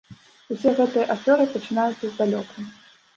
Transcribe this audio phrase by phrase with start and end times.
[0.53, 2.65] Усе гэтыя аферы пачынаюцца здалёку.